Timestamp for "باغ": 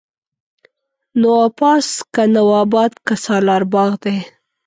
3.73-3.91